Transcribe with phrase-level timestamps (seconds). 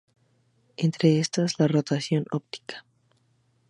[0.77, 2.83] Entre estas, la rotación óptica.